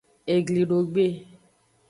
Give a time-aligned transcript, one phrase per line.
[0.33, 1.05] Eglidogbe.